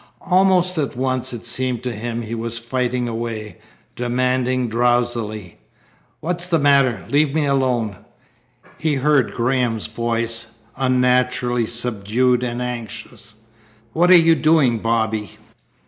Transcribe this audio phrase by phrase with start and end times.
[0.29, 3.57] Almost at once, it seemed to him, he was fighting away,
[3.95, 5.59] demanding drowsily:
[6.21, 7.05] "What's the matter?
[7.07, 7.97] Leave me alone."
[8.79, 13.35] He heard Graham's voice, unnaturally subdued and anxious.
[13.93, 15.37] "What are you doing, Bobby?"